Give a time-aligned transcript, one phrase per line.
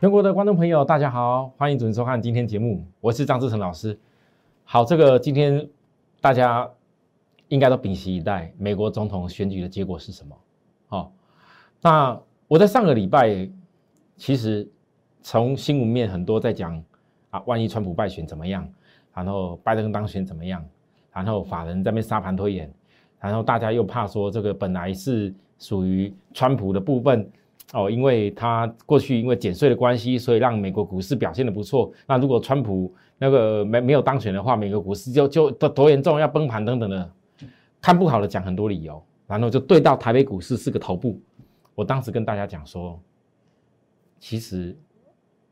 [0.00, 3.98] 全国的观众朋友，大家好，欢迎准时收看今天节目，我是张志成老师。
[4.64, 5.68] 好，这个今天
[6.22, 6.66] 大家
[7.48, 10.34] 应该都屏息以待，美国总统选举的结果是什么？
[10.88, 11.12] 好，
[11.82, 13.46] 那我在上个礼拜，
[14.16, 14.66] 其实
[15.20, 16.82] 从新闻面很多在讲
[17.28, 18.66] 啊，万一川普败选怎么样？
[19.12, 20.64] 然后拜登当选怎么样？
[21.12, 22.72] 然后法人在那边沙盘推演，
[23.18, 27.30] 然后大家又怕说这个本来是属于川普的部分。
[27.72, 31.92] 哦，因为他过去因为减税的关系，所以让美国股市表现的不错。
[32.06, 37.12] 那如果川普那个没没有当选的话，美国股市就就多多严重，要崩盘等等的，
[37.80, 41.20] 看不好的讲很多理由，然后就对到台北股市是个头部。
[41.76, 43.00] 我当时跟大家讲说，
[44.18, 44.76] 其实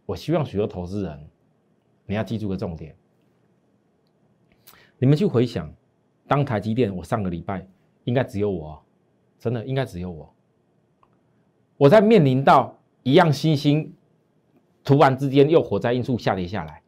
[0.04, 1.28] 我希望许多投资人，
[2.04, 2.96] 你要记住个重点，
[4.98, 5.72] 你们去回想，
[6.26, 7.64] 当台积电，我上个礼拜
[8.02, 8.82] 应该只有我，
[9.38, 10.34] 真的应该只有我。
[11.78, 13.94] 我在面临到一样新兴，
[14.82, 16.82] 突然之间又火灾因素下跌下来，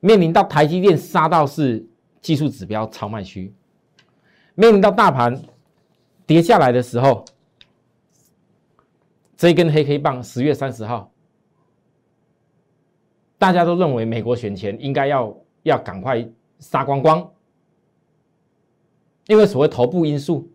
[0.00, 1.86] 面临到台积电杀到是
[2.22, 3.52] 技术指标超卖区，
[4.54, 5.40] 面临到大盘
[6.26, 7.22] 跌下来的时候，
[9.36, 11.12] 这一根黑黑棒十月三十号，
[13.36, 16.26] 大家都认为美国选前应该要要赶快
[16.60, 17.30] 杀光光，
[19.26, 20.50] 因为所谓头部因素，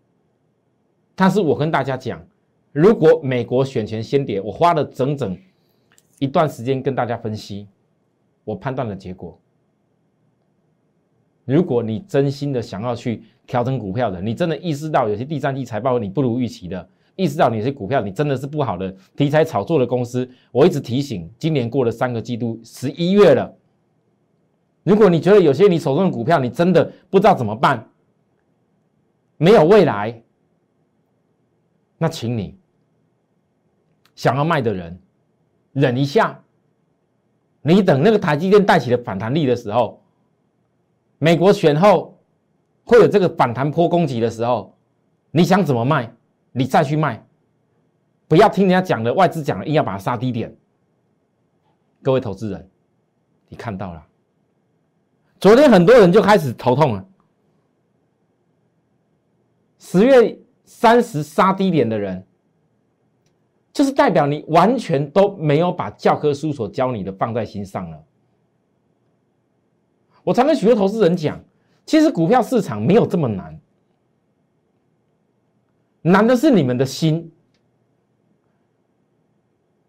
[1.14, 2.20] 但是我跟大家讲。
[2.72, 5.38] 如果美国选前先跌，我花了整整
[6.20, 7.68] 一段时间跟大家分析，
[8.44, 9.40] 我判断的结果。
[11.46, 23.52] 如果你真心的想要去调整股票的，你真的意识到有些第三季财报你不如预期的，意识到有些股票你真的是不好的题材炒作的公司，我一直提醒，今年过了三个季度，十一月了。
[24.84, 27.90] 如果你觉得有些你手中的股票你真的不知道怎么办，
[29.38, 30.22] 没有未来，
[31.98, 32.59] 那请你。
[34.20, 35.00] 想要卖的人，
[35.72, 36.38] 忍一下。
[37.62, 40.04] 你等那个台积电带起了反弹力的时候，
[41.20, 42.20] 美国选后
[42.84, 44.78] 会有这个反弹坡攻击的时候，
[45.32, 46.14] 你想怎么卖，
[46.52, 47.26] 你再去卖，
[48.28, 50.54] 不要听人家讲的，外资讲的，硬要把它杀低点。
[52.04, 52.70] 各位投资人，
[53.48, 54.06] 你看到了，
[55.40, 57.06] 昨天很多人就开始头痛了。
[59.78, 62.26] 十月三十杀低点的人。
[63.72, 67.98] 就是代表你完全都没有把教科书所教你的放在心上了。
[70.24, 71.40] 我常跟许多投资人讲，
[71.86, 73.60] 其实股票市场没有这么难，
[76.02, 77.32] 难的是你们的心。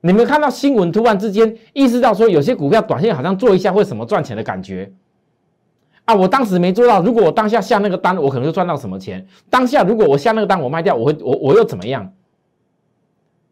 [0.03, 4.91] 你们看到新闻突然之间意识到说，有些股票短线好像做一下会什么赚钱的感觉
[6.07, 6.15] 啊！
[6.15, 9.27] 我当时没做到，如果我当下下那个单，我可能就赚到什么钱。
[9.51, 12.11] 当下如果我下那个单，我卖掉，我会我我又怎么样？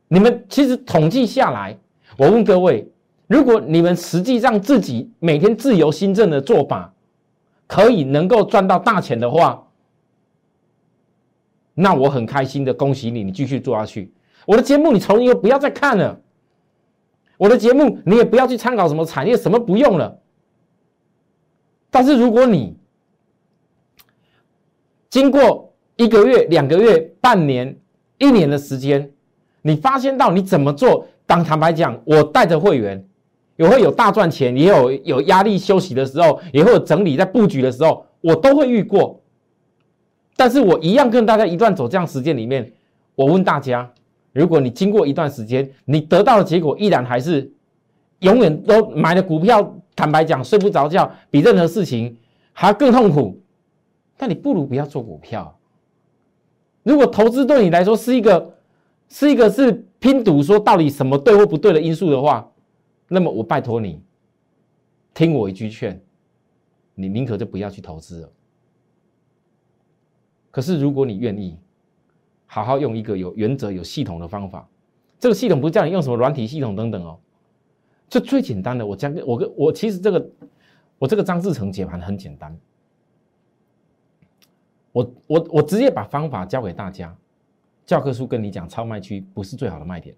[0.08, 1.78] 你们其实统计下来，
[2.16, 2.90] 我问各位：
[3.26, 6.92] 如果你们实际上自己每天自由新政的做法，
[7.66, 9.68] 可以能够赚到大钱的话，
[11.74, 14.12] 那我很开心的恭喜你，你继续做下去。
[14.46, 16.18] 我的节目你从以后不要再看了，
[17.36, 20.18] 我的节目你也不要去参考什么产业，什么不用了。
[21.90, 22.78] 但是如果你
[25.10, 27.78] 经过一个月、两个月、半年、
[28.16, 29.12] 一年的时间，
[29.62, 31.06] 你发现到你怎么做？
[31.26, 33.04] 当坦白讲，我带着会员，
[33.56, 39.20] 也会有大赚钱，也有有压力休息的时候，也会有整理在布局的时候，我都会遇过。
[40.36, 42.72] 但是我一样跟大家一段走这样时间里面，
[43.14, 43.90] 我问大家：
[44.32, 47.52] 如果你经过一段时间，你得到的结果依然还是
[48.20, 52.16] 永远都买的股票，坦白讲睡不着觉，比任何事情
[52.52, 53.38] 还更痛苦，
[54.18, 55.58] 那你不如不要做股票。
[56.84, 58.54] 如果投资对你来说是一个，
[59.08, 62.50] 是一个是拼赌说到底什么对或不对的因素的话，
[63.08, 64.02] 那么我拜托你，
[65.14, 66.00] 听我一句劝，
[66.94, 68.30] 你宁可就不要去投资了。
[70.50, 71.56] 可是如果你愿意，
[72.46, 74.68] 好好用一个有原则、有系统的方法，
[75.18, 77.18] 这个系统不是叫你用什么软体系统等等哦，
[78.08, 80.30] 就最简单的，我讲我跟我其实这个
[80.98, 82.58] 我这个张志成解盘很简单，
[84.92, 87.16] 我我我直接把方法教给大家。
[87.88, 90.14] 教科书跟你讲，超卖区不是最好的卖点，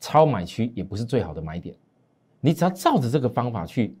[0.00, 1.76] 超买区也不是最好的买点。
[2.40, 3.94] 你只要照着这个方法去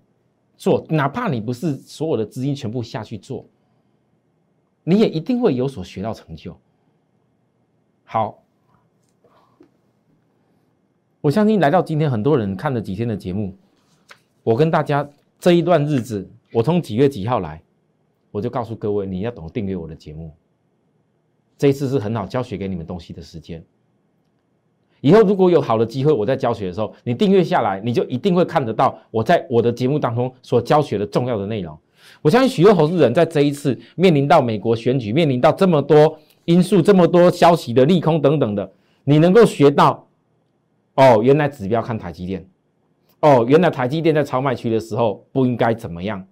[0.56, 3.44] 做，哪怕你不是所有的资金全部下去做，
[4.82, 6.58] 你也一定会有所学到成就。
[8.04, 8.42] 好，
[11.20, 13.54] 我相信来到今天，很多人看了几天的节目，
[14.42, 15.06] 我跟大家
[15.38, 17.62] 这一段日子，我从几月几号来，
[18.30, 20.34] 我就告诉各位，你要懂订阅我的节目。
[21.58, 23.62] 这一次是很好教学给你们东西的时间。
[25.00, 31.76] 以后如果有好的机会，我在教学的时候，你订阅下来，你就一定会看得到我在我的节目当中所教学的重要的内容。
[32.22, 38.72] 我相信许多投资人在这一次面临到美国选举，面临到这么多因素、这么多消息的利空等等的，
[39.04, 40.08] 你能够学到
[40.94, 42.48] 哦，原来指标看台积电，
[43.20, 46.26] 哦，原来台积电在超卖区的时候不应该怎么样，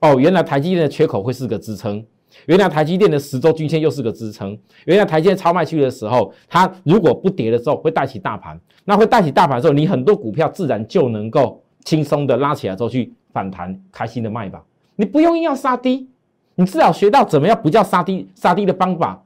[0.00, 2.04] 哦，原来台积电的缺口会是个支撑。
[2.46, 4.58] 原来台积电的十周均线又是个支撑。
[4.86, 8.60] 原来台积电超卖区的时候，它如果不跌的时候，会带起大盘。
[8.84, 14.62] 那会带起大盘的时候，你很多股票自然就能够轻松的拉起来之后去反弹，开心的卖吧。
[14.96, 16.08] 你不用硬要杀低，
[16.54, 19.24] 你至少学到怎么样不叫杀低杀低的方法。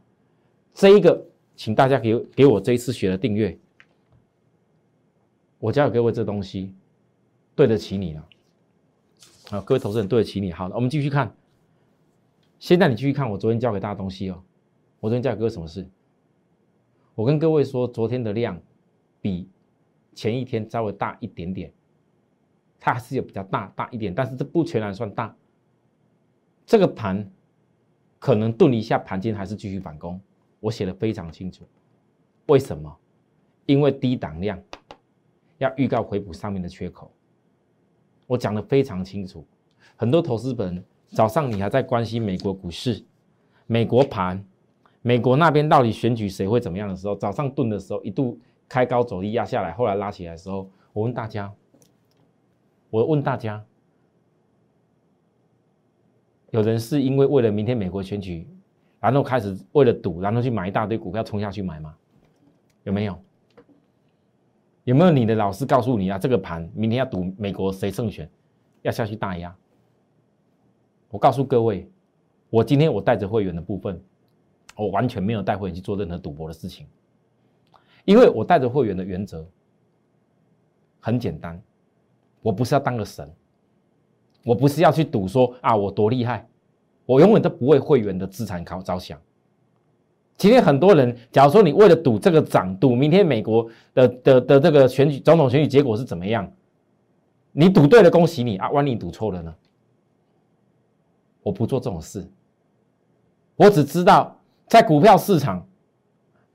[0.73, 1.27] 这一个，
[1.57, 3.59] 请大家给给我这一次学的订阅，
[5.59, 6.73] 我教给各位这东西，
[7.57, 8.25] 对得起你了。
[9.51, 10.53] 好，各位投资人对得起你。
[10.53, 11.35] 好了，我们继续看。
[12.59, 14.43] 现在你继续看我昨天教给大家东西哦。
[14.99, 15.89] 我昨天教给各位什么事？
[17.15, 18.61] 我跟各位说，昨天的量
[19.21, 19.49] 比
[20.13, 21.73] 前一天稍微大一点点，
[22.81, 25.35] 它还是有比较大大一点，但是这不全然算大。
[26.67, 27.31] 这个盘
[28.19, 30.21] 可能顿一下，盘间还是继续反攻。
[30.59, 31.65] 我写的非常清楚，
[32.47, 32.95] 为什么？
[33.67, 34.61] 因为低档量
[35.59, 37.13] 要预告回补上面的缺口，
[38.27, 39.47] 我讲的非常清楚。
[39.95, 40.85] 很多投资本。
[41.11, 43.05] 早上你还在关心美国股市、
[43.67, 44.45] 美国盘、
[45.03, 48.39] 美国那边到底选举谁会怎么样的时候，早上顿的时候一度
[48.69, 51.53] 开高走低压下来，后来拉起来的时候，我问大家，
[52.91, 53.65] 我问大家，
[56.51, 58.47] 有人是因为为了明天美国选举，
[59.01, 61.95] 然后开始为了赌，然后去买一大堆股票冲下去买吗？
[62.85, 63.19] 有没有？
[64.85, 66.19] 有没有你的老师告诉你啊？
[66.19, 68.29] 这个盘明天要赌美国谁胜选，
[68.83, 69.55] 要下去大压？
[71.11, 71.89] 我告诉各位，
[72.51, 74.01] 我今天我带着会员的部分，
[74.77, 76.87] 我完全没有带会员去做任何赌博的事情，
[78.05, 79.47] 因为我带着会员的原则
[81.01, 81.61] 很简单，
[82.43, 83.31] 我不是要当个神，
[84.45, 86.47] 我不是要去赌说啊我多厉害，
[87.07, 89.19] 我永远都不为会员的资产考着想。
[90.37, 96.49] 今天很多人，假如说你为了赌这个涨，赌明天美国的的的这个选举总统选举结果是怎么样，
[97.51, 99.55] 你赌对了恭喜你啊，万一赌错了呢？
[101.43, 102.29] 我不做这种事，
[103.56, 104.37] 我只知道
[104.67, 105.67] 在股票市场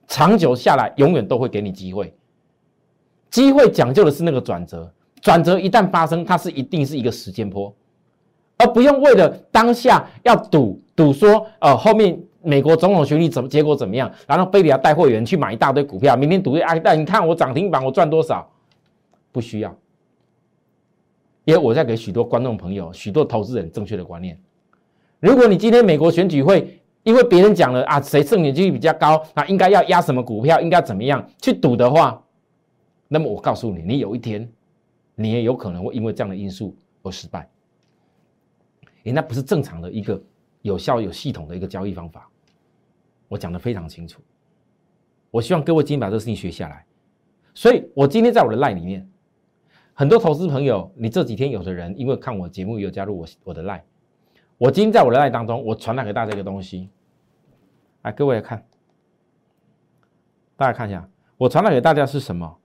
[0.07, 2.13] 长久下来，永远都会给你机会。
[3.29, 7.73] 机会讲究的是那个转折，转折一旦发生，它是一定是一个时间波，
[8.57, 18.47] 而不用为了当下要赌赌说，呃，后面美国总统选举怎么结果怎么样，然后非得要带会员去买一大堆股票，明天赌一哎，但你看我涨停板我赚多少？
[19.31, 19.75] 不需要，
[21.45, 24.39] 因为我在给许多观众朋友、许多投资人正确的观念。
[25.23, 32.21] 如果你今天美国选举会因为别人讲了啊，谁胜选几率比较高，那应该要压什么股票，应该怎么样去赌的话，
[33.07, 34.51] 那么我告诉你，你有一天
[35.15, 37.49] 你也有可能会因为这样的因素而失败。
[39.05, 40.21] 诶，那不是正常的一个
[40.61, 42.29] 有效有系统的一个交易方法。
[43.29, 44.21] 我讲的非常清楚，
[45.31, 46.85] 我希望各位今天把这个事情学下来。
[47.53, 49.09] 所以我今天在我的赖里面，
[49.93, 53.81] 很多投资朋友，你这几天有的人因为看我节目有加入我我的赖。
[54.63, 56.89] 我今天在我的爱当中，我传达给大家一个东西，
[58.03, 58.65] 来，各位看，
[60.55, 61.05] 大家看一下，
[61.35, 62.57] 我传达给大家是什么？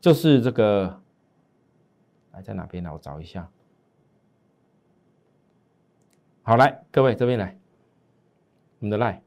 [0.00, 1.02] 就是这个，
[2.30, 2.90] 来在哪边呢？
[2.90, 3.50] 我找一下。
[6.42, 7.58] 好，来，各位这边来，
[8.78, 9.22] 我们的赖，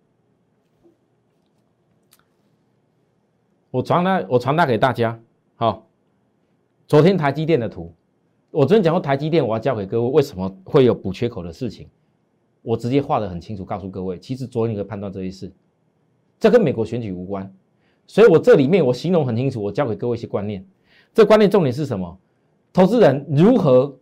[3.69, 5.19] 我传达，我传达给大家。
[5.57, 5.85] 好，
[6.87, 7.93] 昨天台积电的图，
[8.49, 11.87] 我昨天讲过台积电，我要教给各位为什么会有补缺口的事情。
[12.65, 15.51] 我直接画的很清楚，告诉各位，其实昨天你可以判断这一事，
[16.39, 17.53] 这跟美国选举无关，
[18.07, 20.65] 所以我这里面我形容很清楚，我教给各位一些观念。
[21.13, 22.17] 这观念重点是什么？
[22.73, 23.95] 投资人如何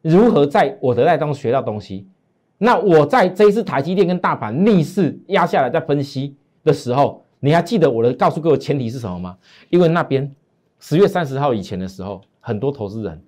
[0.00, 2.08] 如何在我的赖当中学到东西？
[2.56, 6.34] 那我在这一次台积电跟大盘逆势压下来，在分析
[6.64, 9.38] 的时候，你还记得我的告诉各位前提是什么吗？
[9.70, 10.34] 因为那边
[10.80, 13.22] 十月三十号以前的时候，很多投资人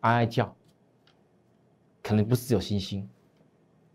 [0.00, 0.54] 哀哀叫，
[2.02, 3.08] 可能不是只有星星。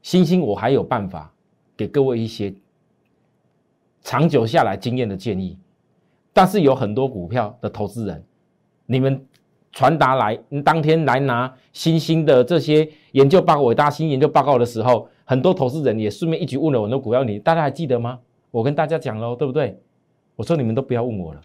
[0.01, 1.31] 星星，我还有办法
[1.77, 2.53] 给各位一些
[4.01, 5.57] 长久下来经验的建议，
[6.33, 8.23] 但是有很多股票的投资人，
[8.85, 9.25] 你们
[9.71, 18.19] 传达来你当天来拿星星的这些研究报告、伟大新研究报告的时候，很多投资人也顺便一举问了很多股票，你大家还记得吗？
[18.49, 19.79] 我跟大家讲喽，对不对？
[20.35, 21.41] 我说你们都不要问我了，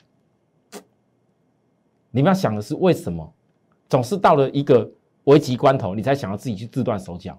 [2.11, 3.33] 你们要想的是为什么
[3.89, 4.91] 总是到了一个
[5.25, 7.39] 危急关头，你才想要自己去自断手脚？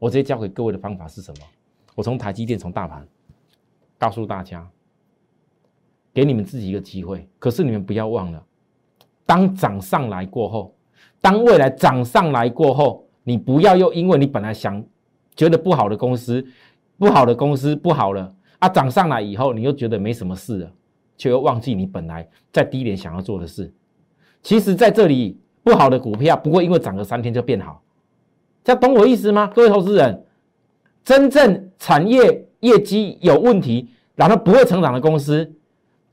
[0.00, 1.44] 我直接教给各位的方法是什么？
[1.94, 3.06] 我从台积电、从大盘
[3.98, 4.66] 告诉大家，
[6.14, 7.28] 给你们自己一个机会。
[7.38, 8.42] 可是你们不要忘了，
[9.26, 10.74] 当涨上来过后，
[11.20, 14.82] 当未来涨上来过后，你不要又因为你本来想
[15.36, 16.42] 觉得不好的公司，
[16.96, 20.72] 不好的公司不好了啊，涨上来以后你又觉得没什么事了，
[21.18, 23.70] 却又忘记你本来在低点想要做的事。
[24.42, 27.82] 其实，在这里不好的股票不会因为涨个三天就变好，
[28.64, 29.50] 这样懂我意思吗？
[29.54, 30.24] 各位投资人，
[31.04, 33.88] 真正产业业绩有问题。
[34.16, 35.50] 然后不会成长的公司，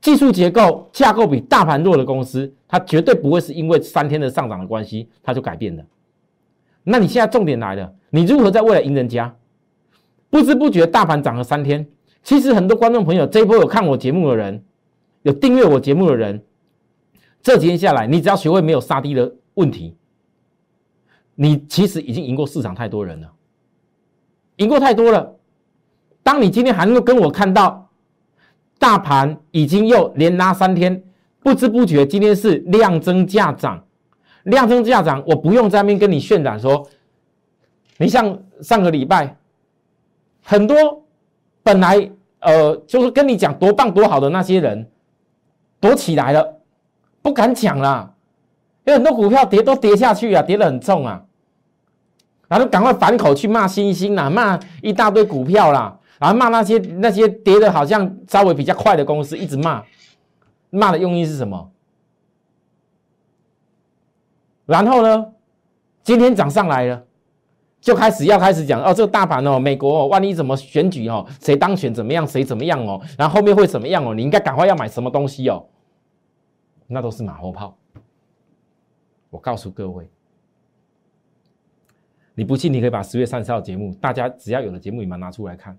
[0.00, 5.84] 技术结构架构比大盘弱的公司，它绝对不会是因为三天的上涨的关系，它就改变了。
[6.84, 9.36] 那你现在重点来了，你如何在未来赢人家？
[10.30, 11.86] 不知不觉大盘涨了三天，
[12.22, 14.64] 其实很多观众朋友这一波有看我节目的人，
[15.20, 16.42] 有订阅我节目的人，
[17.42, 19.97] 这几天下来，你只要学会没有杀低的问题，
[21.40, 23.30] 你其实已经赢过市场太多人了，
[24.56, 25.36] 赢过太多了。
[26.24, 27.84] 当你今天还能够跟我看到。
[28.80, 31.02] 大盘已经又连拉三天，
[31.40, 33.84] 不知不觉今天是量增价涨，
[34.44, 36.88] 量增价涨，我不用在面跟你渲染说，
[37.96, 39.36] 你像上个礼拜，
[40.44, 41.02] 很多
[41.64, 44.88] 本来呃就是跟你讲多棒多好的那些人，
[45.80, 46.60] 躲起来了，
[47.20, 48.14] 不敢讲了，
[48.84, 51.24] 有很多股票跌都跌下去啊，跌得很重啊，
[52.48, 55.98] 然后就赶快反口去骂星星啦，骂一大堆股票啦。
[56.18, 59.84] 然后骂那些那些跌的好像稍微比较快的公司，一直骂，
[60.70, 61.70] 骂的用意是什么？
[64.66, 65.32] 然后呢，
[66.02, 67.04] 今天涨上来了，
[67.80, 74.12] 就开始要开始讲哦，这个大盘哦，美国哦，万一怎么选举哦，谁当选怎么样，谁怎么样哦，然后后面会怎么样哦？
[74.12, 75.64] 你应该赶快要买什么东西哦？
[76.88, 77.76] 那都是马后炮。
[79.30, 80.10] 我告诉各位，
[82.38, 85.76] 你不信，你可以把十月三十号节目，大家只要有的节目，你们拿出来看。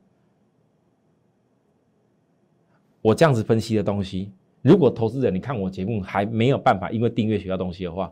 [3.02, 8.12] 我这样子分析的东西，如果投资人你看我节目还没有办法，因为订阅学到东西的话，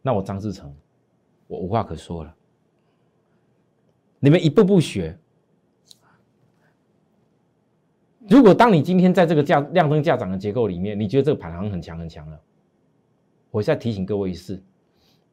[0.00, 0.74] 那我张志成，
[1.46, 2.34] 我无话可说了。
[4.20, 5.14] 你们一步步学。
[8.26, 12.40] 如果当你今天在这个价量增价涨的结构里面，你觉得这个盘行很强很强了，
[13.50, 14.64] 我现在提醒各位一次，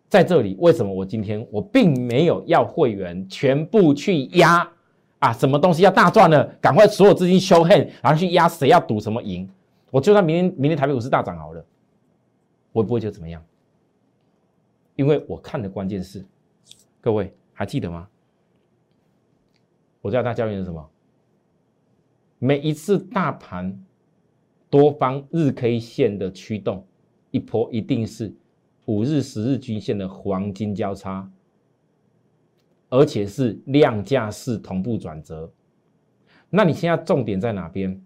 [0.09, 4.69] 在这里为什么我今天我并没有要会员全部去压？
[5.19, 6.45] 啊，什么东西要大赚了？
[6.59, 9.47] 赶快所有资金修 hand，然后去压谁要赌什么赢？
[9.91, 11.63] 我就算明天明天台北股市大涨好了，
[12.71, 13.43] 我也不会觉得怎么样，
[14.95, 16.25] 因为我看的关键是，
[17.01, 18.07] 各位还记得吗？
[20.01, 20.89] 我教大家教你是什么？
[22.37, 23.77] 每一次大盘
[24.69, 26.85] 多方日 K 线的驱动
[27.31, 28.33] 一波，一定是
[28.89, 31.31] 五日、十日均线的黄金交叉。
[32.91, 35.47] 而且是量价式同步转折，
[36.49, 38.01] 那你现在重点在哪边？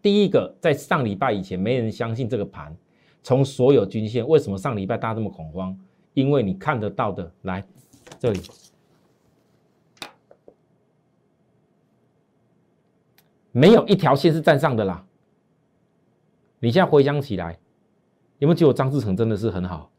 [0.00, 2.74] 第一个，在上礼拜以前，没人相信这个盘，
[3.22, 5.78] 从所有均线，为什么上礼拜大家这么恐慌？
[6.14, 7.62] 因为你看得到的，来
[8.18, 8.40] 这里，
[13.52, 15.04] 没有一条线是站上的啦。
[16.58, 17.58] 你现在回想起来，
[18.38, 19.89] 有没有觉得张志成真的是很好？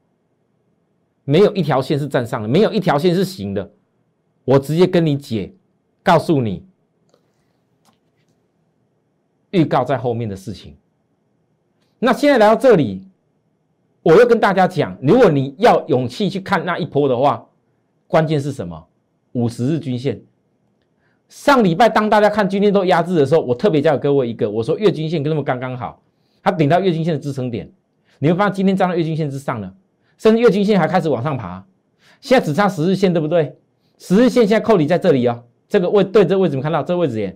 [1.24, 3.72] 没有一条线是站上的，没有一条线是行的。
[4.44, 5.54] 我直接跟你解，
[6.02, 6.66] 告诉你，
[9.52, 10.76] 预告在后面的事情。
[12.00, 13.08] 那现在来到这里，
[14.02, 17.48] 我要跟大家讲，如果你要勇气去看那一波的话，
[18.08, 18.88] 关键是什么？
[19.34, 20.20] 五十日均线。
[21.30, 26.02] 上礼拜当大家看均线都压制的时候，我特别教各位一个，我说月均线跟他们刚刚好，
[26.42, 27.72] 它顶到月均线的支撑点，
[28.18, 29.74] 你会发现今天站到月均线之上了，
[30.22, 31.66] 甚至月均线还开始往上爬，
[32.20, 33.58] 现在只差十日线，对不对？
[33.98, 37.36] 十日线现在扣底在这里哦，这个位对这位置没看到，这个位置也，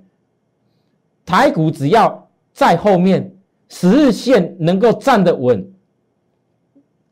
[1.25, 3.35] 台股只要在后面
[3.69, 5.67] 十日线能够站得稳，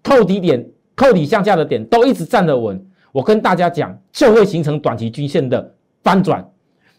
[0.03, 0.63] 扣底点、
[0.96, 2.80] 扣底向下的点都一直站得稳，
[3.12, 6.48] 我跟大家讲，就会形成短期均线的翻转。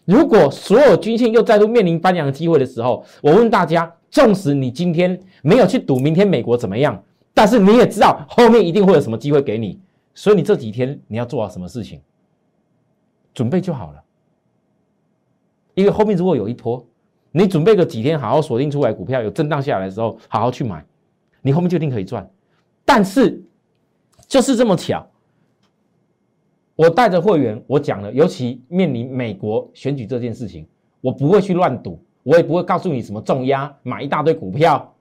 [0.03, 7.01] 如果所有均线又再度面临翻阳的机会的时候，我问大家，纵使你今天没有去赌明天美国怎么样，
[7.35, 9.79] 但是你也知道后面一定会有什么机会给你，
[10.15, 12.01] 所以你这几天你要做好什么事情？
[13.33, 14.01] 准备就好了，
[15.73, 16.87] 因为后面如果有一波，
[17.33, 20.85] 你准备个几天，好好锁定出来股票有震荡下来的时候，好好去买，
[21.41, 22.25] 你后面就一定可以赚。
[22.85, 23.43] 但是
[24.25, 25.05] 就是这么巧，
[26.77, 30.65] 我带着会员，我讲了，尤其面临美国选举这件事情，
[31.01, 34.94] 我不会去乱赌，我也不会告诉你什么重压买一大堆股票，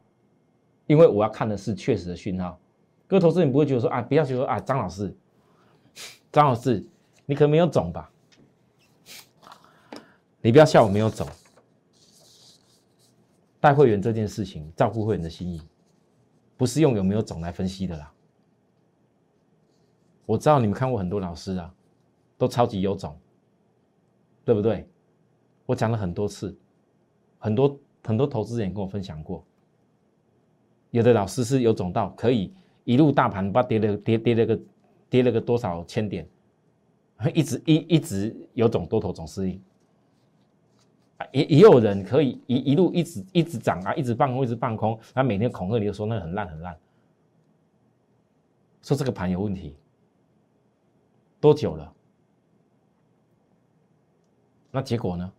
[0.87, 2.59] 因为我要看的是确实的讯号。
[3.07, 5.15] 各位投资人不会觉得说啊，不要觉得啊，张老师，
[6.33, 6.85] 张老师，
[7.27, 8.11] 你可能没有种吧？
[10.41, 11.27] 你不要笑我没有种，
[13.61, 15.63] 带会员这件事情，照顾会员的心意，
[16.57, 18.13] 不是用有没有种来分析的啦。
[20.27, 21.73] 我知道你们看过很多老师啊，
[22.37, 23.19] 都超级有种，
[24.45, 24.89] 对不对？
[25.67, 26.55] 我讲了很多次，
[27.39, 29.45] 很多很多投资人跟我分享过，
[30.95, 34.61] 有的老师是有种到可以一路大盘不跌了跌跌了个
[35.11, 36.25] 跌了个多少千点，
[37.35, 39.61] 一直一一直有种多头总适应，
[41.33, 46.79] 也也有人可以一一路一直一直涨啊，一直放空一直放空，他每天恐吓你就说那很烂很烂，
[48.81, 49.75] 说这个盘有问题。
[51.41, 51.93] 多久了？
[54.71, 55.33] 那结果呢？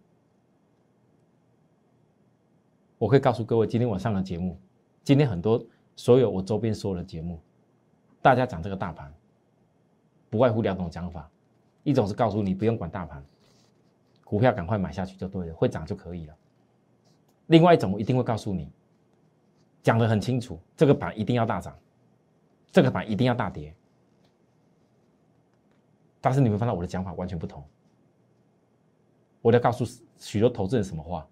[2.97, 4.57] 我可以告诉各位，今天晚上的节目，
[5.05, 5.63] 今天很多
[5.95, 7.39] 所有我周边所有的节目，
[8.23, 9.13] 大家讲这个大盘，
[10.31, 11.29] 不外乎两种讲法：
[11.83, 13.23] 一种是告诉你不用管大盘，
[14.23, 16.33] 股票赶快买下去就对了，会涨就可以了；
[17.45, 18.67] 另外一种我一定会告诉你，
[19.83, 21.77] 讲的很清楚，这个盘一定要大涨，
[22.71, 23.75] 这个盘一定要大跌。
[26.19, 27.63] 但是你会发现我的讲法完全不同。
[29.43, 29.85] 我在告诉
[30.17, 31.27] 许多投资人什么话？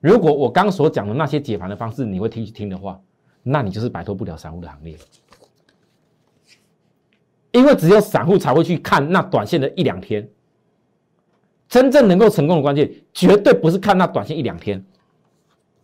[0.00, 3.00] 如果我刚所讲的那些解盘的方式你会听去听的话，
[3.42, 4.96] 那你就是摆脱不了散户的行列。
[7.52, 10.28] 因为只有散户才会去看那短线的一两天。
[11.68, 14.84] 真正能够成功的关键，绝对不是看那短线一两天。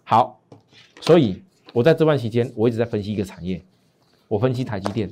[0.03, 0.41] 好，
[1.01, 1.43] 所以
[1.73, 3.65] 我在这段期间，我一直在分析一个产业，
[4.27, 5.09] 我分析台积电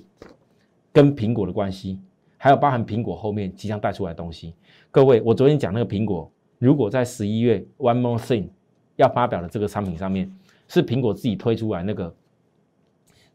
[0.92, 2.00] 跟苹果的关系。
[2.36, 4.54] 还有包含苹果后面即将带出来的东西，
[4.90, 8.48] 各位，我昨天讲那个苹果，如果在十一月 One More Thing
[8.96, 10.32] 要发表的这个商品上面，
[10.68, 12.14] 是苹果自己推出来那个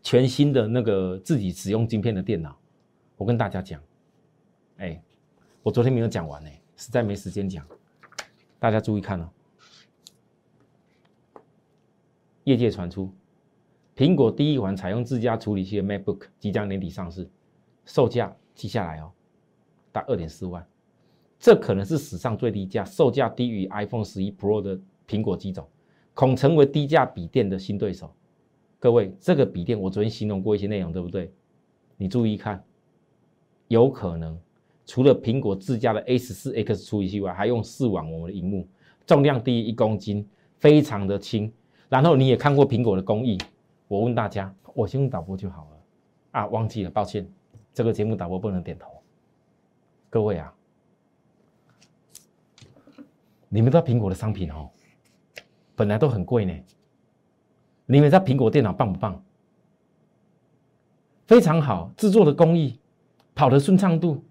[0.01, 2.57] 全新的那个自己使用晶片的电脑，
[3.17, 3.81] 我跟大家讲，
[4.77, 5.01] 哎，
[5.63, 7.65] 我昨天没有讲完呢，实在没时间讲，
[8.59, 9.29] 大家注意看哦，
[12.43, 13.11] 业界传出，
[13.95, 17.29] 苹果第一款采用自家处理器的 MacBook 即将年底上市，
[17.85, 18.35] 售价。
[18.55, 19.09] 记下来哦，
[19.89, 20.67] 达二点四万，
[21.39, 24.77] 这可能是史上最低价，售价低于 iPhone 十一 Pro 的
[25.09, 25.67] 苹果机种，
[26.13, 28.13] 恐成为低价笔电的新对手。
[28.77, 31.33] 各位，这个笔电我昨天形容过一些内容，对不对？
[31.97, 32.63] 你注意看，
[33.67, 34.39] 有可能
[34.85, 38.67] 除了苹果自家的 A 十四 X 处理器外，还用四网膜的荧幕，
[39.07, 40.25] 重量低于一公斤，
[40.59, 41.51] 非常的轻。
[41.89, 43.37] 然后你也看过苹果的工艺，
[43.87, 45.77] 我问大家，我先用导播就好了
[46.31, 47.27] 啊，忘记了，抱歉。
[47.73, 48.89] 这个节目导播不能点头，
[50.09, 50.53] 各位啊，
[53.47, 54.69] 你们知道苹果的商品哦，
[55.79, 56.53] 本来都很贵呢。
[57.85, 59.23] 你们知道苹果电脑棒不棒？
[61.25, 62.77] 非常好，制作的工艺，
[63.33, 64.21] 跑的顺畅度。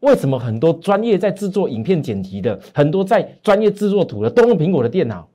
[0.00, 5.26] 为什么很多专业在制作影片剪辑的，很多在专业制作图的，都用苹果的电脑？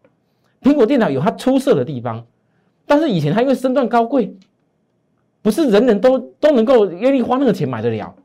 [0.62, 2.24] 苹果电脑有它出色的地方，
[2.86, 4.38] 但是以前它因为身段高贵。
[5.42, 8.16] 不是人人都都能够愿意花那个钱买得了，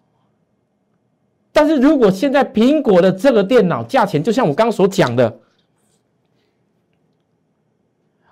[1.51, 5.41] 但是如果现在苹果的这个电脑价钱，就像我刚刚所讲的，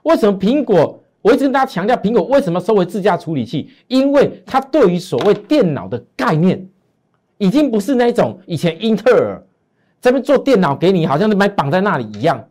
[0.06, 1.02] 为什么苹果？
[1.20, 3.68] 我一直跟大家强调，苹果为什么收回自家处理器？
[3.88, 6.64] 因为它对于所谓电脑的概念，
[7.38, 9.44] 已经不是那种以前英特尔
[10.00, 12.48] 这边做电脑给你，好像那买绑在那里一样。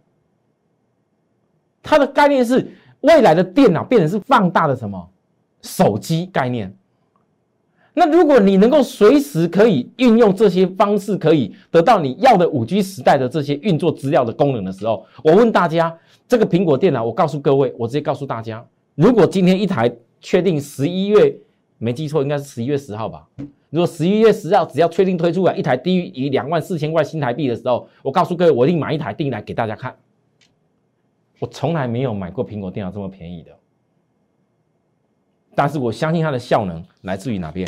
[1.82, 5.10] 它的概念是未来的电脑变成是放大的什么？
[5.62, 6.76] 手机概念，
[7.98, 18.64] 那如果你能够随时可以运用这些方式，可以得到你要的五 G 时代的这些运作资料的功能的时候，我问大家，这个苹果电脑，我告诉各位，我直接告诉大家，
[18.96, 21.34] 如果今天一台确定十一月
[21.78, 23.26] 没记错，应该是十一月十号吧？
[23.70, 29.96] 如果十一月十号只要确定推出来一台低于两万四千块新台币的时候，我告诉各位，我一定买一台订来给大家看。
[31.40, 33.52] 我从来没有买过苹果电脑这么便宜的。
[35.58, 37.66] 但是我相信它的效能来自于哪边？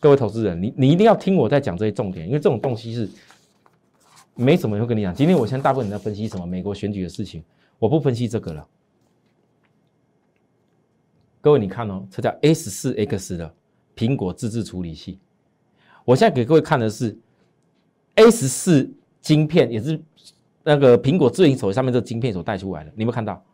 [0.00, 3.08] 各位投资人，你你一定要听我在讲这些重点，因为这种东西是
[4.34, 5.14] 没什么人会跟你讲。
[5.14, 6.46] 今天我现在大部分人在分析什么？
[6.46, 7.44] 美国选举的事情，
[7.78, 8.66] 我不分析这个了。
[11.42, 13.54] 各位你看哦，这叫 S 四 X 的
[13.94, 15.18] 苹果自制处理器。
[16.06, 17.16] 我现在给各位看的是
[18.14, 20.02] S 四晶片，也是
[20.62, 22.90] 那个苹果智能手机上面这个晶片所带出来的。
[22.96, 23.44] 你有没有看到？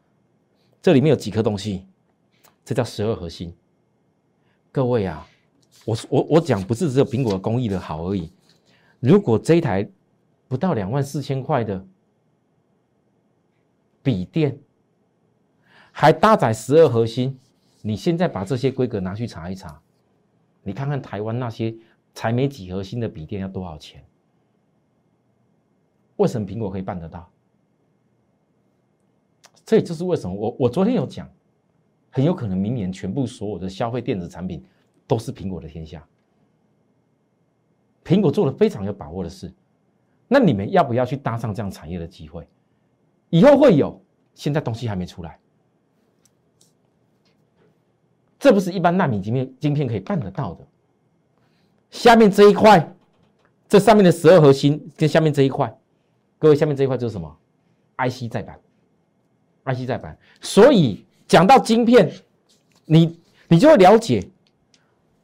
[0.81, 1.85] 这里面有几颗东西？
[2.65, 3.53] 这叫十二核心。
[4.71, 5.27] 各位啊，
[5.87, 8.31] 我我我讲不是只有苹果的工艺的好而已。
[8.99, 9.89] 如果这一台
[10.49, 11.87] 不到两万四千块的
[14.03, 14.59] 笔电，
[15.93, 17.39] 还搭载十二核心，
[17.83, 19.81] 你现在把这些规格拿去查一查，
[20.65, 21.73] 你看看台湾那些
[22.13, 24.05] 才没几核心的笔电要多少钱？
[26.17, 27.31] 为什么苹果可以办得到？
[29.65, 31.31] 这也就是为什么我我昨天有讲，
[32.11, 34.65] 很有可能明年全部所有的消费电子产品
[35.07, 36.07] 都是苹果的天下。
[38.05, 39.53] 苹果做了非常有把握的事，
[40.29, 42.47] 那你们要不要去搭上这样产业的机会？
[43.31, 44.01] 以后会有，
[44.35, 45.39] 现在东西还没出来，
[48.39, 50.65] 这不是一般纳米晶片晶片可以办得到的。
[51.91, 52.95] 下面这一块，
[53.69, 55.77] 这上面的十二核心跟下面这一块，
[56.39, 57.37] 各位下面这一块就是什么
[57.97, 58.61] ？IC 再版
[59.65, 60.17] ，IC 再版。
[60.41, 62.13] 所以讲到晶片，
[62.85, 64.29] 你你就会了解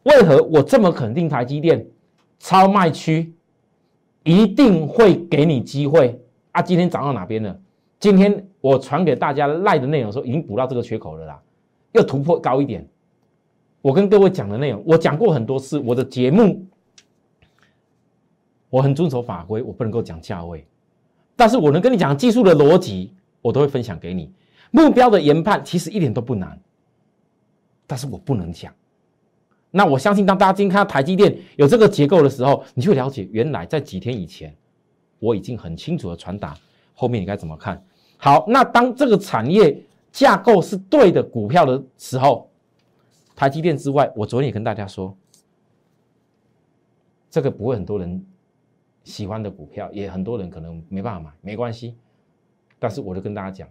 [0.03, 1.87] 为何我这么肯定台积电。
[2.45, 3.33] 超卖区
[4.25, 6.61] 一定会给你机会啊！
[6.61, 7.57] 今天涨到哪边了？
[8.01, 11.41] 今天我传给大家赖的内容说已经补到这个缺口了啦，
[11.93, 12.85] 要突破高一点。
[13.81, 15.79] 我跟各位讲的内容，我讲过很多次。
[15.79, 16.67] 我的节目
[18.71, 20.67] 我很遵守法规，我不能够讲价位，
[21.37, 24.33] 但是我能跟你讲技术的逻辑，我都会分享给你。
[24.73, 26.61] 目标的研判其实一点都不难，
[27.87, 28.75] 但是我不能讲。
[29.75, 34.55] 那我相信，当大家今天看到台积电有这个结构的时候，你就了解原来在几天以前，
[35.19, 36.55] 我已经很清楚的传达
[36.95, 37.83] 后面你该怎么看
[38.19, 38.45] 好。
[38.47, 39.83] 那当这个产业
[40.13, 42.51] 架构是对的股票的时候，
[43.35, 45.17] 台积电之外，我昨天也跟大家说，
[47.31, 48.23] 这个不会很多人
[49.05, 51.97] 喜欢的股票，也很多人可能没办法买，没关系。
[52.79, 53.67] 但是我就跟大家讲，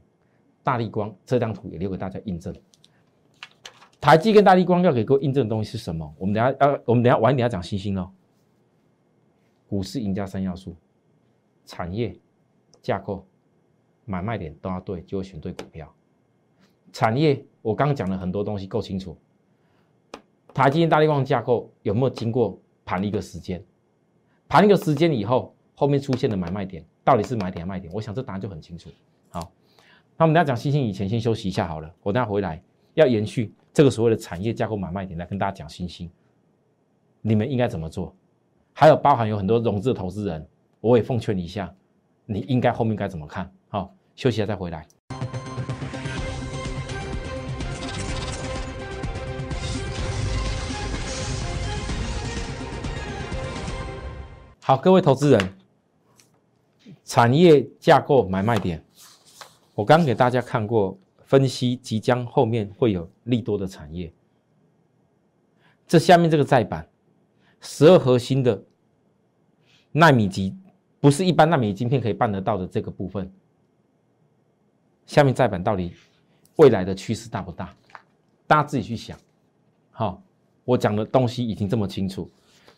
[0.64, 2.52] 大力光这张图也留给大家印证。
[4.02, 6.12] 台积跟大力光要给各位印证的东西是什么？
[6.18, 8.12] 我们等下要，我们等下晚一点要讲星星哦。
[9.70, 10.76] 股市赢家三要素：
[11.68, 12.20] 产业、
[12.82, 13.24] 架构、
[14.04, 15.94] 买卖点都要对，就会选对股票。
[16.92, 19.16] 产业我刚刚讲了很多东西，够清楚。
[20.52, 23.64] 台积电、大力光架构有没有经过盘一个时间？
[24.50, 27.94] 盘一个时间以后，后面出现的买卖点到底是买点还是卖点？
[27.94, 28.90] 我想这答案就很清楚。
[29.30, 29.52] 好，
[30.18, 31.94] 那我们等下讲星星以前，先休息一下好了。
[32.02, 32.62] 我等下回来
[32.96, 33.54] 要延续。
[33.74, 36.12] 这个所谓的产业架构买卖点来跟大家讲星星，
[37.22, 38.14] 你们应该怎么做？
[38.74, 40.46] 还有包含有很多融资的投资人，
[40.82, 41.74] 我也奉劝你一下，
[42.26, 43.50] 你应该后面该怎么看？
[43.70, 44.86] 好，休息一下再回来。
[54.62, 55.54] 好，各位投资人，
[57.06, 58.84] 产业架构买卖点，
[59.74, 60.98] 我刚给大家看过。
[61.32, 64.12] 分析即将后面会有利多的产业，
[65.88, 66.86] 这下面这个再版
[67.62, 68.62] 十二核心的
[69.94, 70.54] 纳米级，
[71.00, 73.32] 不是一般纳米晶片可以办得到的这个部分。
[75.06, 75.94] 下面再版到底
[76.58, 77.74] 未来的趋势大不大？
[78.46, 79.18] 大家自己去想。
[79.92, 80.22] 好，
[80.66, 82.30] 我讲的东西已经这么清楚，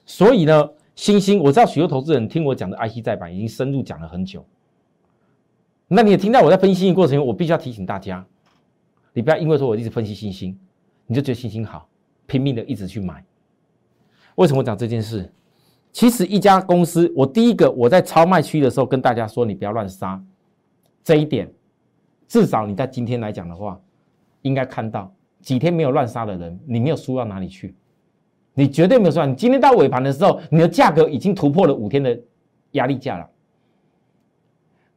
[0.06, 4.46] 所以呢，星星我知道许多投资人听我讲的 IC 再版已经深入讲了很久，
[5.88, 8.24] 那你也听到我在分析的过程，我必须要提醒大家。
[9.14, 10.58] 你不要因为说我一直分析星星，
[11.06, 11.88] 你就觉得星星好，
[12.26, 13.24] 拼命的一直去买。
[14.36, 15.32] 为什么我讲这件事？
[15.92, 20.20] 其实一家公司，我第一个我在超卖区的时候跟大家说，你不要乱杀。
[21.04, 21.52] 这一点，
[22.28, 23.80] 至少你在今天来讲的话，
[24.42, 27.76] 应该看到几天没有乱杀的人，你没有输到哪里去，
[28.56, 29.24] 你绝对没有输。
[29.24, 32.20] 你今天到尾盘的时候，你的价格已经突破了五天的
[32.72, 33.30] 压力价了。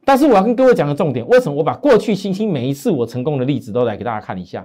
[0.08, 4.64] 但是我要跟各位讲个重点，为什么我把过去星星每一次我成功的例子都来给大家看一下？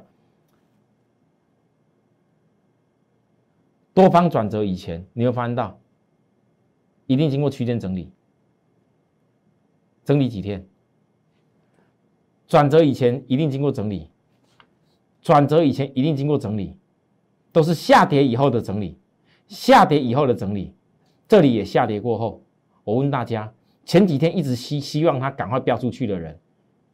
[3.91, 5.79] 多方转折以前，你会发现到
[7.07, 8.11] 一定经过区间整理，
[10.05, 10.63] 整理几天？
[12.47, 14.11] 转折以前一定经过整理，
[15.23, 16.77] 转折以前一定经过整理，
[17.51, 18.95] 都是下跌以后的整理，
[19.47, 20.75] 下跌以后的整理，
[21.27, 22.43] 这里也下跌过后，
[22.83, 23.51] 我问大家。
[23.83, 26.37] 前几天一直希希望它赶快飙出去的人，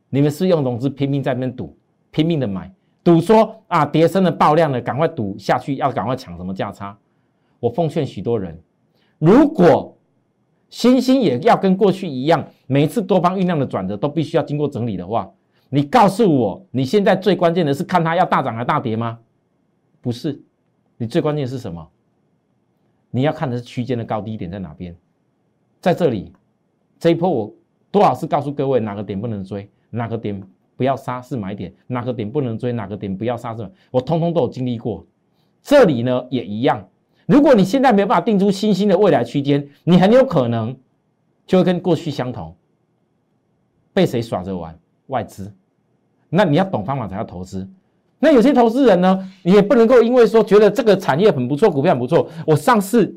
[0.09, 1.77] 你们是用融资拼命在那边赌，
[2.11, 2.73] 拼命的买，
[3.03, 6.97] 赌说啊跌升了爆量了，赶快赌下去，要赶快抢什么价差？
[7.59, 8.57] 我奉劝许多人，
[9.19, 9.97] 如果
[10.69, 15.31] 星星也要跟过去一样，每次多方酝酿的转折都必须要经过整理的话，
[15.69, 19.19] 你告诉我，你现在最关键的是看它要大涨还是大跌吗？
[20.01, 20.41] 不是，
[20.97, 21.87] 你最关键是什么？
[23.11, 24.95] 你要看的是区间的高低点在哪边，
[25.81, 26.33] 在这里。
[26.99, 27.53] 这一波我
[27.91, 30.41] 多少次告诉各位，哪个点不能追，哪个点
[30.75, 35.05] 不要杀是买点，哪个点不能追，哪个点不要杀是，我通通都有经历过。
[35.61, 36.87] 这里呢也一样，
[37.25, 40.75] 如果你现在没有办法定出新兴的未来区间，你很有可能
[41.45, 42.55] 就会跟过去相同，
[43.93, 44.77] 被谁耍着玩？
[45.07, 45.53] 外资。
[46.29, 47.67] 那你要懂方法才要投资。
[48.19, 53.15] 那有些投资人呢，你也不能够因为说觉得这个产业很不错，股票很不错，我上市。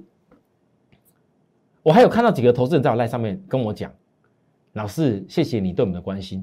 [1.83, 3.91] 我还有看到几个投资人在我赖上面跟我讲，
[4.75, 6.39] 老师，谢谢你对我们的关心，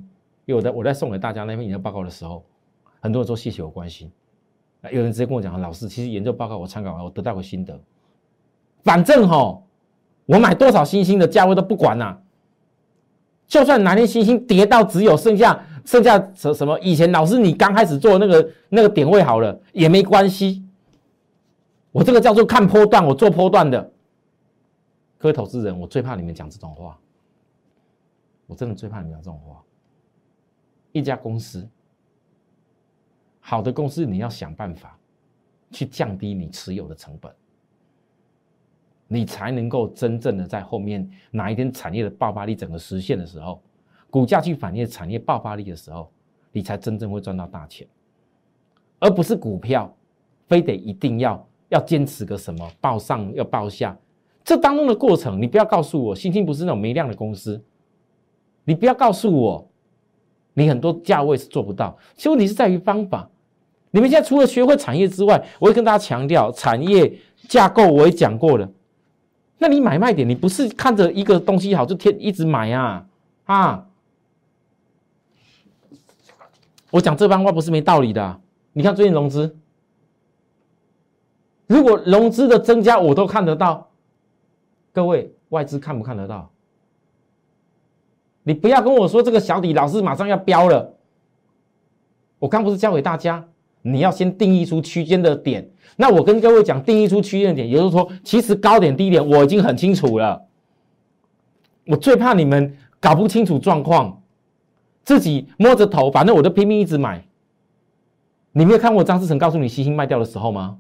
[0.46, 2.44] 因为我在我在送给大家那份研究报告的时候，
[3.00, 4.12] 很多人说谢谢我关心，
[4.92, 7.80] 有人直接跟我讲，老师，其实研究报告我参考完，我得到个心得，
[8.84, 9.62] 反正哈，
[10.26, 12.18] 我买多少星星的价位都不管呐，
[13.48, 20.64] 就算哪天星星跌到只有剩下剩下什什么，以前老师你刚开始做那个那个点位好了也没关系，
[21.92, 23.92] 我这个叫做看波段，我做波段的。
[25.20, 27.00] 各位投资人，我最怕你们讲这种话，
[28.46, 29.64] 我真的最怕你们讲这种话。
[30.92, 31.68] 一家公司，
[33.40, 34.98] 好的公司，你要想办法
[35.72, 37.34] 去降低你持有的成本，
[39.08, 43.60] 你才能够真正的在后面哪一天产业的爆发力整个实现的时候，
[44.12, 46.12] 股价去反映产业爆发力的时候，
[46.52, 47.88] 你才真正会赚到大钱，
[49.00, 49.92] 而不是股票
[50.46, 53.98] 非得一定要要坚持个什么报上要报下。
[54.48, 57.62] 这当中的过程，你不要告诉我，星星不是那种没量的公司。
[58.64, 59.70] 你不要告诉我，
[60.54, 61.98] 你很多价位是做不到。
[62.16, 63.30] 其实问题是在于方法。
[63.92, 68.72] 你们现在除了学会产业之外，我会跟大家强调，产业架构我也讲过了。
[69.58, 73.06] 那你买卖点，你不是看着一个东西好就天一直买啊
[73.44, 73.86] 啊！
[76.92, 78.40] 我讲这番话不是没道理的。
[78.72, 79.58] 你看最近融资，
[81.66, 83.87] 如果融资的增加我都看得到。
[84.98, 86.50] 各位外资看不看得到？
[88.42, 90.92] 你不要跟我说这个小底老师马上要飙了。
[92.40, 93.48] 我刚不是教给大家，
[93.84, 95.70] 你要先定义出区间的点。
[95.98, 100.48] 那我跟各位讲，定义出区间的点，也就是说，其实高点低点我已经很清楚了。
[101.86, 104.24] 我最怕你们搞不清楚状况，
[105.04, 107.24] 自己摸着头，反正我都拼命一直买。
[108.52, 110.80] 你没有看过张志成告诉你星星卖掉的时候吗？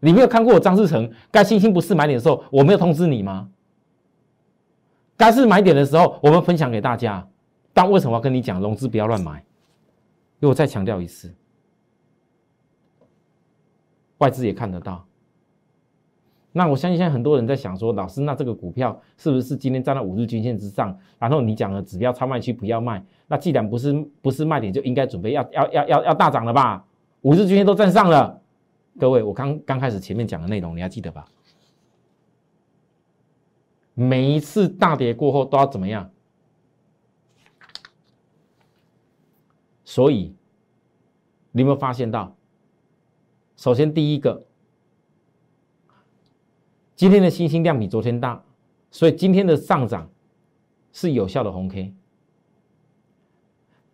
[0.00, 3.48] 你没有看过我张志成该星星不是买点的时候，我没有通知你吗？
[5.16, 7.26] 该是买点的时候，我们分享给大家。
[7.72, 9.32] 但为什么要跟你讲融资不要乱买？
[10.40, 11.34] 因为我再强调一次，
[14.18, 15.04] 外资也看得到。
[16.52, 20.96] 那我相信现在很多人在想说，老师，那这个股票是不是今天站在五日均线之上？
[21.18, 26.84] 然后你讲的指标超卖区不要卖，那既然不是不是卖点，就应该准备要要要要要大涨了吧？
[27.22, 28.40] 五日均线都站上了。
[28.98, 31.24] 各位，我刚刚开始前面讲的内容，你还记得吧？
[33.94, 36.10] 每一次大跌过后都要怎么样？
[39.84, 40.34] 所以
[41.52, 42.36] 你有没有发现到？
[43.56, 44.44] 首先第一个，
[46.94, 48.44] 今天的星星量比昨天大，
[48.90, 50.10] 所以今天的上涨
[50.92, 51.94] 是有效的红 K。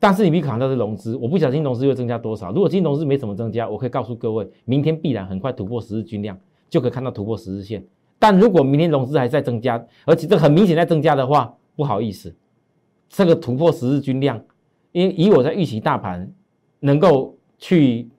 [0.04, 2.52] 但是你必考虑到是融资，我不小心融资会增加多少？
[2.52, 6.38] 如果今天融资没怎么增加，我可以告诉各位，明天必然很快突破十日均量，
[6.68, 7.82] 就可以看到突破十日线。
[8.18, 12.36] 但如果明天融资还在增加，而且这很明显在增加的话，不好意思，
[13.08, 14.38] 这个突破十日均量，
[14.92, 16.30] 因以我在预期大盘
[16.80, 18.10] 能够去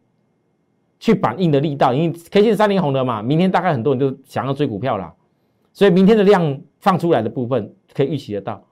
[0.99, 5.13] 去反应的力道，因为 K 线三连红了嘛，明天大概很多人就想要追股票了，
[5.71, 8.65] 所以明天的量放出来的部分可以预期得到。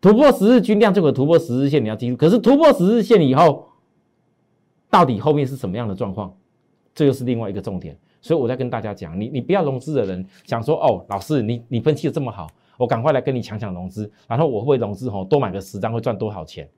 [0.00, 2.16] 突破十日均量就可突破十日线，你要记住。
[2.16, 3.68] 可是突破十日线以后，
[4.88, 6.34] 到底后面是什么样的状况？
[6.94, 7.98] 这又是另外一个重点。
[8.20, 16.68] 所以我在跟大家讲，你你不要融资的人想说哦，老师你你分析的这么好，我赶快来跟你抢抢融资，然后我会融资哦，多买个十张会赚多少钱？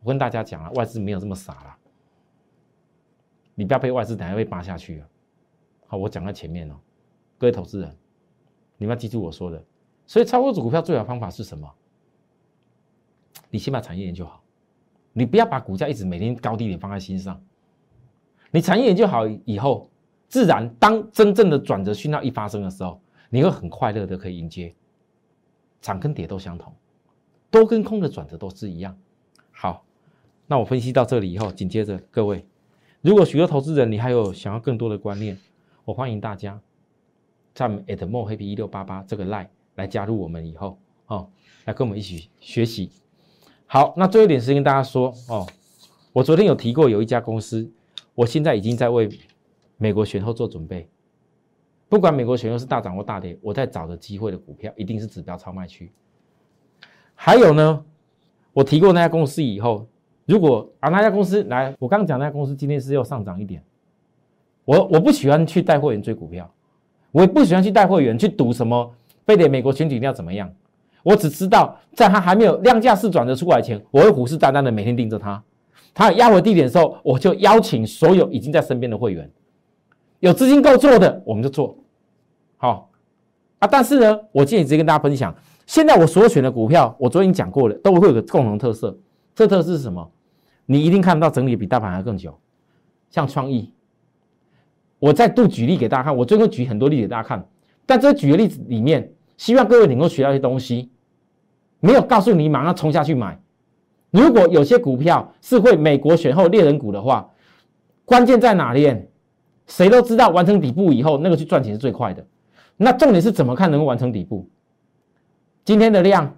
[0.00, 1.78] 我跟大家讲了，外资没有这么傻啦，
[3.54, 5.06] 你不要被外资等下被扒下去了。
[5.86, 6.74] 好，我讲在前面哦，
[7.38, 7.96] 各位投资人，
[8.76, 9.62] 你们要记住我说的。
[10.06, 11.68] 所以操作股票最好方法是什么？
[13.54, 14.42] 你先把产业研究好，
[15.12, 17.40] 你不要把股价一直每天高低点放在心上。
[18.50, 19.88] 你产业研究好以后，
[20.26, 24.74] 自然当真正的转折讯号一发生的时候，你会很快乐的可以迎接。
[25.80, 26.74] 涨跟跌都相同，
[27.48, 28.98] 多跟空的转折都是一样。
[29.52, 29.84] 好，
[30.48, 32.44] 那我分析到这里以后，紧接着各位，
[33.02, 35.38] 如果许多投资人你还有想要更多的观念，
[35.84, 36.60] 我欢迎大家
[37.54, 41.30] 在 at more happy 一六八八这个 line 来加入我们以后，哦，
[41.66, 42.90] 来跟我们一起学习。
[43.74, 45.44] 好，那最后一点时间跟大家说哦，
[46.12, 47.68] 我昨天有提过有一家公司，
[48.14, 49.08] 我现在已经在为
[49.78, 50.88] 美国选后做准备。
[51.88, 55.90] 不管美国选后是大涨或大跌，我在找的机会的股票一定是指标超卖区。
[57.16, 57.84] 还有呢，
[58.52, 59.84] 我提过那家公司以后，
[60.24, 63.60] 如果啊那家公司来，我刚刚讲那家公司今天是要上涨一点，
[64.64, 66.48] 我我不喜欢去带会员追股票，
[67.10, 68.94] 我也不喜欢去带会员去赌什么
[69.26, 70.48] 非得美国选举一定要怎么样。
[71.04, 75.40] 我只知道，在它还没有量价势转折出来前，我会虎视眈眈的每天盯着它。
[75.92, 79.30] 它压回低点的时候，我就邀请所有已经在身边的会员，
[80.18, 81.78] 有资金够做的，我们就做。
[82.56, 82.90] 好
[83.60, 85.32] 啊，但是呢，我建议直接跟大家分享，
[85.66, 88.98] 现在我所选的股票，我昨天讲过了，都会有个共同特色，
[89.36, 90.10] 这特色是什么？
[90.66, 92.36] 你一定看得到整理比大盘还更久，
[93.10, 93.72] 像创意。
[94.98, 97.46] 我再度举例给大家看，我最后举很多例子给大家看，
[97.84, 100.90] 但这举的例子里面，希望各位能够学到一些东西，
[101.84, 103.38] 没有告诉你马上冲下去买。
[104.10, 107.28] 如果有些股票是会美国选后猎人股的话，
[108.06, 108.90] 关键在哪里？
[109.66, 112.24] 谁都知道完成底部以后，那个去赚钱是最快的。
[112.78, 114.48] 那重点是怎么看能够完成底部？
[115.62, 116.34] 今天的量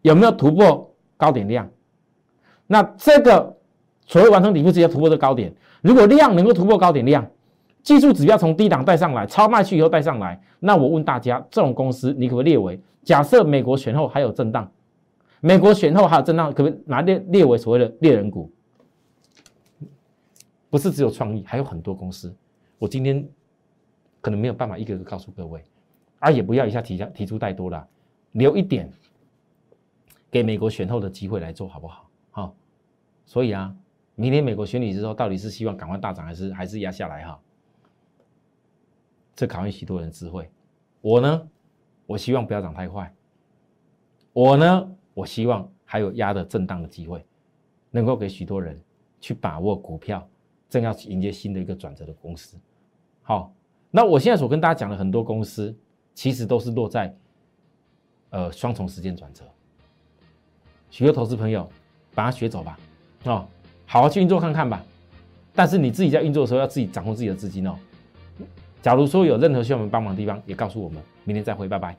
[0.00, 1.68] 有没有突破高点量？
[2.66, 3.54] 那这个
[4.06, 5.54] 所谓完成底部，直接突破这高点。
[5.82, 7.26] 如果量能够突破高点量，
[7.82, 12.80] 技术指标从低档带上来，超卖去以后带上来，那我问大家，这种公司你可不可以列为？
[13.02, 14.70] 假设美国选后还有震荡？
[15.40, 18.50] 美国选后还有震荡，可不可以拿列列为所谓的猎人股？
[20.70, 22.34] 不是只有创意，还有很多公司。
[22.78, 23.28] 我今天
[24.20, 25.62] 可能没有办法一个个告诉各位，
[26.20, 27.86] 啊也不要一下提下提出太多了，
[28.32, 28.90] 留一点
[30.30, 32.08] 给美国选后的机会来做好不好？
[32.30, 32.54] 好，
[33.26, 33.74] 所以啊，
[34.14, 37.24] 明天美国选举之后，到底是希望赶快大涨，还是还是压下来？
[37.24, 37.40] 哈，
[39.34, 40.48] 这考验许多人智慧。
[41.00, 41.48] 我呢，
[42.06, 43.12] 我希望不要涨太快。
[44.32, 44.88] 我呢？
[45.14, 47.22] 我希望还有压的震荡的机会，
[47.90, 48.80] 能够给许多人
[49.20, 50.26] 去把握股票
[50.70, 52.56] 正要迎接新的一个转折的公司。
[53.22, 53.52] 好，
[53.90, 55.76] 那我现在所跟大家讲的很多公司，
[56.14, 57.14] 其实都是落在
[58.30, 59.44] 呃双重时间转折。
[60.90, 61.68] 许多投资朋友
[62.14, 62.78] 把它学走吧，
[63.24, 63.46] 哦，
[63.84, 64.82] 好好去运作看看吧。
[65.54, 67.78] 但是你自己在运作的时候，要自己掌控自己的资金哦。
[68.82, 71.00] 假如说有任何需要我们帮忙的地方，也告诉我们。
[71.24, 71.94] 明天再会，拜拜。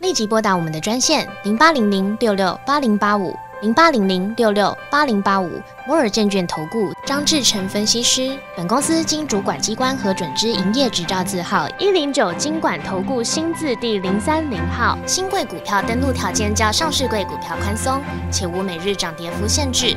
[0.00, 5.50] 立即拨打我们的专线零八零零六六八零八五零八零零六六八零八五
[5.86, 8.38] 摩尔证券投顾张志成分析师。
[8.54, 14.98] 本公司经主管机关核准之营业执照字号一零九金管投顾新字第零三零号。
[15.06, 19.96] 新贵股票登录条件较上市贵股票宽松，且无每日涨跌幅限制。